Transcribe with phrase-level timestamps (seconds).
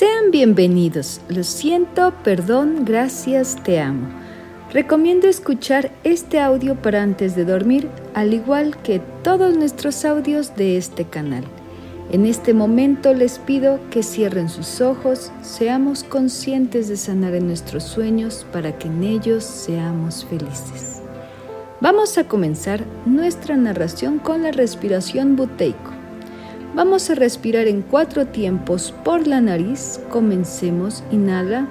[0.00, 1.20] Sean bienvenidos.
[1.28, 4.08] Lo siento, perdón, gracias, te amo.
[4.72, 10.78] Recomiendo escuchar este audio para antes de dormir, al igual que todos nuestros audios de
[10.78, 11.44] este canal.
[12.10, 17.84] En este momento les pido que cierren sus ojos, seamos conscientes de sanar en nuestros
[17.84, 21.02] sueños para que en ellos seamos felices.
[21.82, 25.89] Vamos a comenzar nuestra narración con la respiración buteico.
[26.72, 30.00] Vamos a respirar en cuatro tiempos por la nariz.
[30.08, 31.02] Comencemos.
[31.10, 31.66] Inhala.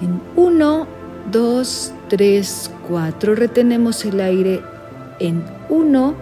[0.00, 0.86] En uno,
[1.32, 3.34] dos, tres, cuatro.
[3.34, 4.62] Retenemos el aire
[5.18, 6.14] en uno,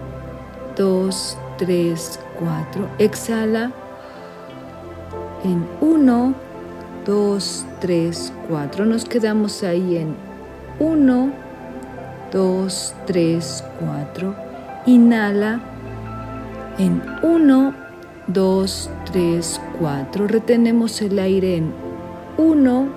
[0.75, 2.89] dos, tres, cuatro.
[2.97, 3.71] Exhala.
[5.43, 6.33] En uno,
[7.05, 8.85] dos, tres, cuatro.
[8.85, 10.15] Nos quedamos ahí en
[10.79, 11.31] uno,
[12.31, 14.35] dos, tres, cuatro.
[14.87, 15.70] Inhala
[16.77, 17.73] en 1,
[18.27, 20.27] 2, 3, 4.
[20.27, 21.73] Retenemos el aire en
[22.37, 22.87] 1,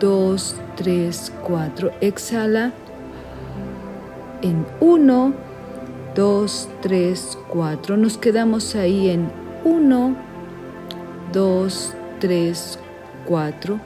[0.00, 1.90] 2, 3, 4.
[2.00, 2.72] Exhala
[4.42, 5.34] en 1,
[6.14, 7.96] 2, 3, 4.
[7.96, 9.30] Nos quedamos ahí en
[9.64, 10.16] 1,
[11.32, 12.78] 2, 3,
[13.26, 13.80] 4.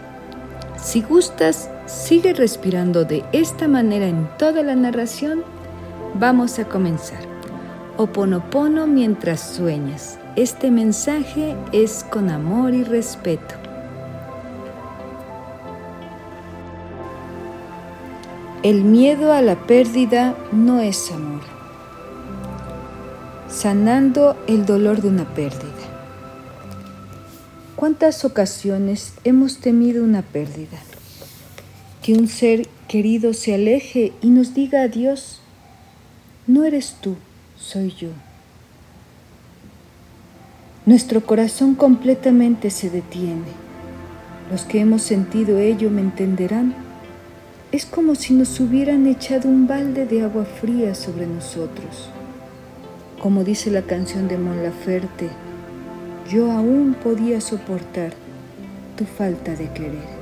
[0.77, 5.43] Si gustas, sigue respirando de esta manera en toda la narración.
[6.15, 7.34] Vamos a comenzar.
[7.97, 10.19] Oponopono mientras sueñas.
[10.35, 13.55] Este mensaje es con amor y respeto.
[18.65, 21.43] El miedo a la pérdida no es amor.
[23.49, 25.63] Sanando el dolor de una pérdida.
[27.77, 30.79] ¿Cuántas ocasiones hemos temido una pérdida?
[32.03, 35.41] Que un ser querido se aleje y nos diga adiós.
[36.49, 37.15] No eres tú
[37.65, 38.11] soy yo.
[40.85, 43.65] Nuestro corazón completamente se detiene.
[44.51, 46.75] Los que hemos sentido ello me entenderán.
[47.73, 52.11] Es como si nos hubieran echado un balde de agua fría sobre nosotros.
[53.21, 55.31] Como dice la canción de Mon Laferte,
[56.31, 58.13] yo aún podía soportar
[58.97, 60.15] tu falta de querer.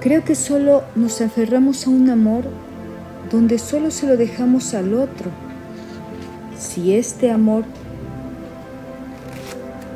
[0.00, 2.44] Creo que solo nos aferramos a un amor
[3.30, 5.30] donde solo se lo dejamos al otro.
[6.58, 7.64] Si este amor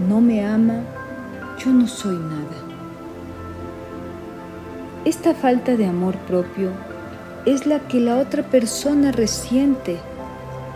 [0.09, 0.81] no me ama,
[1.59, 2.65] yo no soy nada.
[5.05, 6.71] Esta falta de amor propio
[7.45, 9.99] es la que la otra persona resiente.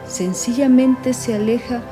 [0.06, 1.82] Sencillamente se aleja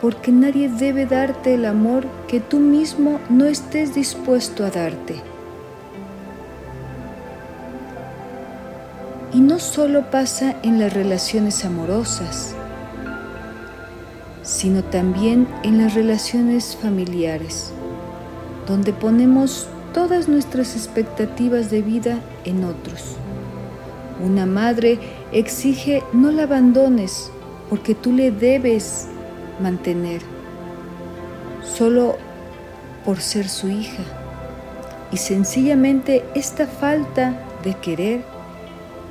[0.00, 5.31] porque nadie debe darte el amor que tú mismo no estés dispuesto a darte.
[9.34, 12.54] Y no solo pasa en las relaciones amorosas,
[14.42, 17.72] sino también en las relaciones familiares,
[18.66, 23.16] donde ponemos todas nuestras expectativas de vida en otros.
[24.22, 24.98] Una madre
[25.32, 27.30] exige no la abandones
[27.70, 29.06] porque tú le debes
[29.60, 30.20] mantener,
[31.64, 32.16] solo
[33.04, 34.02] por ser su hija.
[35.10, 38.31] Y sencillamente esta falta de querer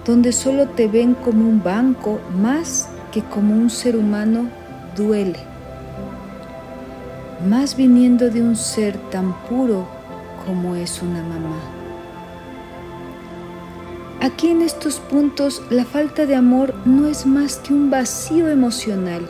[0.06, 4.50] donde solo te ven como un banco más que como un ser humano,
[4.95, 5.39] duele.
[7.47, 9.88] Más viniendo de un ser tan puro
[10.45, 11.59] como es una mamá.
[14.22, 19.28] Aquí en estos puntos la falta de amor no es más que un vacío emocional,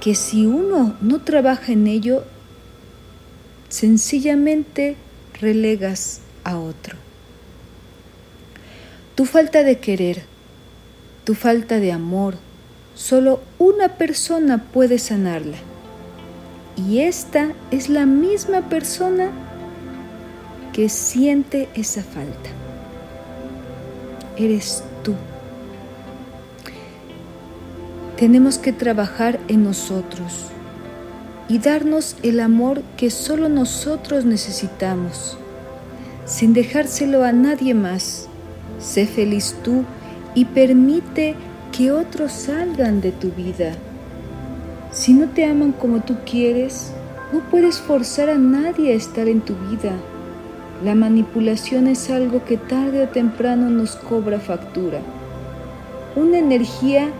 [0.00, 2.24] que si uno no trabaja en ello,
[3.68, 4.96] sencillamente
[5.40, 7.07] relegas a otro.
[9.18, 10.22] Tu falta de querer,
[11.24, 12.36] tu falta de amor,
[12.94, 15.56] solo una persona puede sanarla.
[16.76, 19.32] Y esta es la misma persona
[20.72, 22.50] que siente esa falta.
[24.36, 25.14] Eres tú.
[28.16, 30.46] Tenemos que trabajar en nosotros
[31.48, 35.36] y darnos el amor que solo nosotros necesitamos,
[36.24, 38.27] sin dejárselo a nadie más
[38.78, 39.84] Sé feliz tú
[40.34, 41.34] y permite
[41.72, 43.72] que otros salgan de tu vida.
[44.92, 46.92] Si no te aman como tú quieres,
[47.32, 49.92] no puedes forzar a nadie a estar en tu vida.
[50.82, 55.00] La manipulación es algo que tarde o temprano nos cobra factura.
[56.14, 57.10] Una energía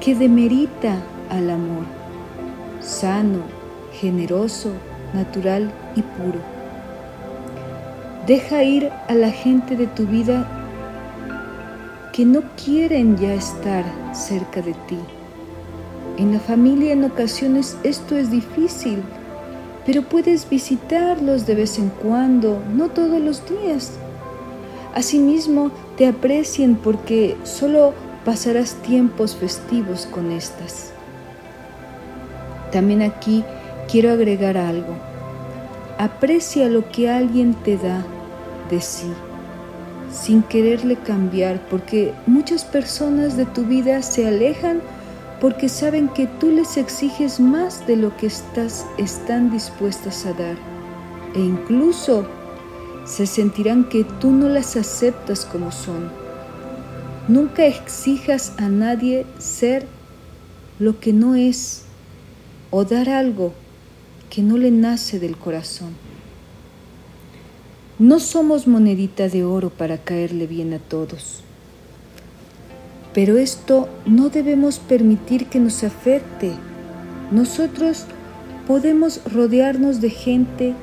[0.00, 0.96] que demerita
[1.30, 1.84] al amor,
[2.80, 3.42] sano,
[3.92, 4.72] generoso,
[5.12, 6.57] natural y puro.
[8.28, 10.46] Deja ir a la gente de tu vida
[12.12, 14.98] que no quieren ya estar cerca de ti.
[16.18, 19.02] En la familia en ocasiones esto es difícil,
[19.86, 23.92] pero puedes visitarlos de vez en cuando, no todos los días.
[24.94, 27.94] Asimismo, te aprecien porque solo
[28.26, 30.92] pasarás tiempos festivos con estas.
[32.72, 33.42] También aquí
[33.90, 34.92] quiero agregar algo.
[35.96, 38.04] Aprecia lo que alguien te da
[38.70, 39.12] de sí,
[40.12, 44.80] sin quererle cambiar, porque muchas personas de tu vida se alejan
[45.40, 50.56] porque saben que tú les exiges más de lo que estás, están dispuestas a dar.
[51.34, 52.26] E incluso
[53.04, 56.10] se sentirán que tú no las aceptas como son.
[57.28, 59.86] Nunca exijas a nadie ser
[60.78, 61.84] lo que no es
[62.70, 63.52] o dar algo
[64.30, 66.07] que no le nace del corazón.
[67.98, 71.42] No somos monedita de oro para caerle bien a todos.
[73.12, 76.52] Pero esto no debemos permitir que nos afecte.
[77.32, 78.04] Nosotros
[78.68, 80.74] podemos rodearnos de gente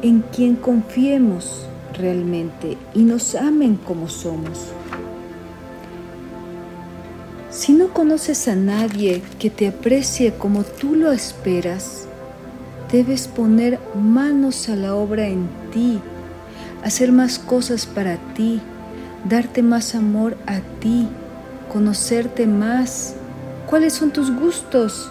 [0.00, 4.68] en quien confiemos realmente y nos amen como somos.
[7.50, 12.06] Si no conoces a nadie que te aprecie como tú lo esperas,
[12.90, 16.00] debes poner manos a la obra en ti,
[16.84, 18.60] hacer más cosas para ti,
[19.24, 21.08] darte más amor a ti,
[21.72, 23.16] conocerte más,
[23.66, 25.10] cuáles son tus gustos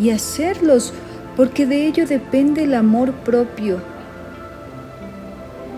[0.00, 0.94] y hacerlos,
[1.36, 3.80] porque de ello depende el amor propio,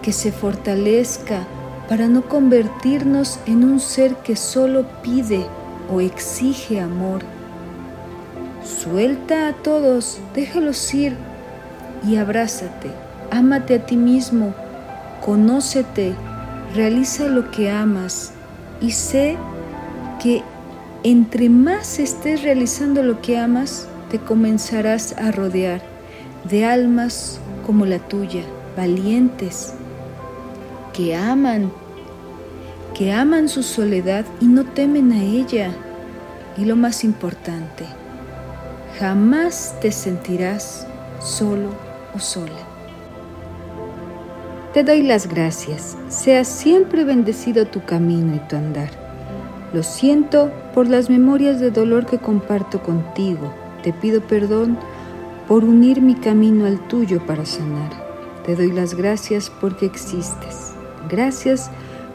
[0.03, 1.47] que se fortalezca
[1.89, 5.45] para no convertirnos en un ser que solo pide
[5.91, 7.23] o exige amor.
[8.63, 11.17] Suelta a todos, déjalos ir
[12.07, 12.91] y abrázate,
[13.33, 14.55] ámate a ti mismo,
[15.25, 16.15] conócete,
[16.75, 18.33] realiza lo que amas
[18.81, 19.37] y sé
[20.23, 20.43] que
[21.05, 25.81] entre más estés realizando lo que amas, te comenzarás a rodear
[26.49, 28.43] de almas como la tuya,
[28.77, 29.75] valientes,
[30.93, 31.71] que aman,
[32.95, 35.71] que aman su soledad y no temen a ella.
[36.57, 37.85] Y lo más importante,
[38.99, 40.87] jamás te sentirás
[41.21, 41.69] solo
[42.15, 42.68] o sola.
[44.75, 48.91] Te doy las gracias, sea siempre bendecido tu camino y tu andar.
[49.73, 53.53] Lo siento por las memorias de dolor que comparto contigo.
[53.83, 54.79] Te pido perdón
[55.49, 57.91] por unir mi camino al tuyo para sanar.
[58.45, 60.75] Te doy las gracias porque existes.
[61.09, 61.71] Gracias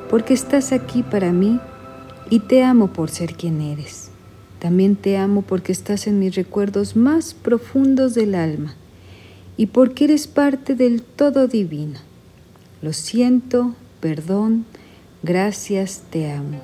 [0.07, 1.59] porque estás aquí para mí
[2.29, 4.11] y te amo por ser quien eres.
[4.59, 8.75] También te amo porque estás en mis recuerdos más profundos del alma
[9.57, 12.12] y porque eres parte del todo divino.
[12.83, 14.65] Lo siento, perdón,
[15.24, 16.59] gracias, te amo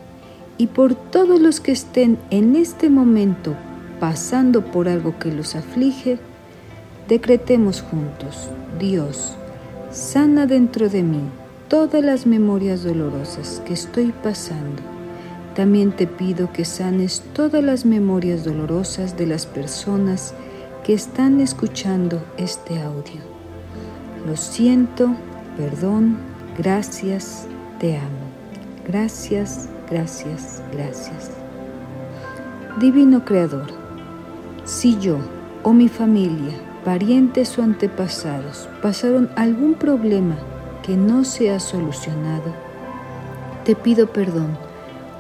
[0.57, 3.56] y por todos los que estén en este momento
[4.01, 6.19] pasando por algo que los aflige,
[7.07, 9.36] decretemos juntos, Dios,
[9.92, 11.21] sana dentro de mí
[11.69, 14.83] todas las memorias dolorosas que estoy pasando.
[15.56, 20.33] También te pido que sanes todas las memorias dolorosas de las personas
[20.83, 23.21] que están escuchando este audio.
[24.27, 25.16] Lo siento,
[25.59, 26.15] perdón,
[26.57, 27.45] gracias,
[27.79, 28.29] te amo.
[28.88, 31.31] Gracias, gracias, gracias.
[32.80, 33.68] Divino Creador,
[34.63, 35.18] si yo
[35.63, 36.54] o mi familia,
[36.85, 40.37] parientes o antepasados pasaron algún problema
[40.81, 42.54] que no se ha solucionado,
[43.66, 44.57] te pido perdón.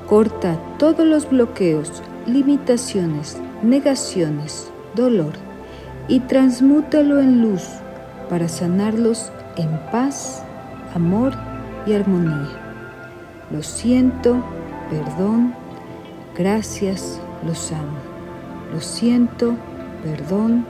[0.07, 5.33] Corta todos los bloqueos, limitaciones, negaciones, dolor
[6.07, 7.67] y transmútalo en luz
[8.29, 10.43] para sanarlos en paz,
[10.95, 11.33] amor
[11.85, 12.49] y armonía.
[13.51, 14.43] Lo siento,
[14.89, 15.53] perdón,
[16.35, 17.97] gracias, los amo.
[18.71, 19.55] Lo siento,
[20.03, 20.65] perdón,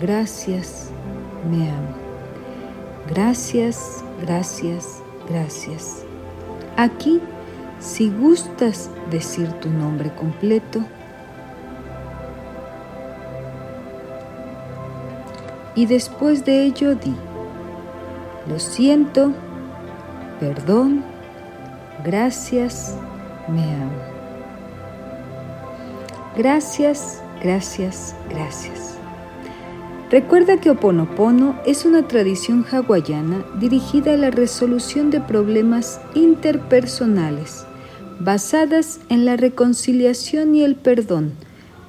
[0.00, 0.90] gracias,
[1.50, 1.94] me amo.
[3.08, 6.04] Gracias, gracias, gracias.
[6.76, 7.20] Aquí,
[7.78, 10.84] si gustas decir tu nombre completo,
[15.78, 17.14] y después de ello di,
[18.48, 19.32] lo siento,
[20.40, 21.04] perdón,
[22.04, 22.96] gracias,
[23.46, 23.92] me amo.
[26.36, 28.96] Gracias, gracias, gracias.
[30.10, 37.66] Recuerda que Oponopono es una tradición hawaiana dirigida a la resolución de problemas interpersonales,
[38.18, 41.32] basadas en la reconciliación y el perdón.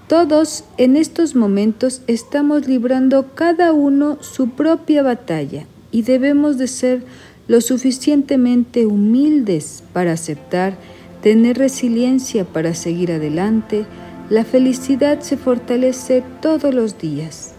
[0.09, 7.03] Todos en estos momentos estamos librando cada uno su propia batalla y debemos de ser
[7.47, 10.77] lo suficientemente humildes para aceptar,
[11.21, 13.85] tener resiliencia para seguir adelante,
[14.29, 17.53] la felicidad se fortalece todos los días.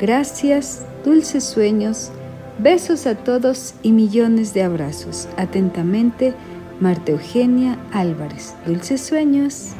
[0.00, 2.10] Gracias, dulces sueños,
[2.58, 5.28] besos a todos y millones de abrazos.
[5.36, 6.34] Atentamente,
[6.80, 8.54] Marta Eugenia Álvarez.
[8.66, 9.76] Dulces sueños.